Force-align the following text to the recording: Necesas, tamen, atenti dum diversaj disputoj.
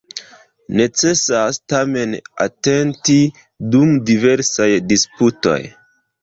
Necesas, 0.79 1.59
tamen, 1.73 2.15
atenti 2.45 3.19
dum 3.77 3.93
diversaj 4.09 4.69
disputoj. 4.95 5.61